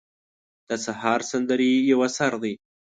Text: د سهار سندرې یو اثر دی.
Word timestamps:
د 0.67 0.71
سهار 0.85 1.19
سندرې 1.31 1.71
یو 1.91 1.99
اثر 2.07 2.31
دی. 2.43 2.53